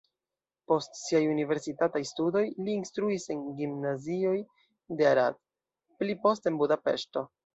Post 0.69 0.95
siaj 0.99 1.19
universitataj 1.31 2.01
studoj 2.11 2.41
li 2.47 2.73
instruis 2.77 3.27
en 3.37 3.43
gimnazioj 3.61 4.35
de 5.01 5.07
Arad, 5.13 5.39
pli 6.01 6.19
poste 6.25 6.53
en 6.53 6.61
Budapeŝto. 6.63 7.27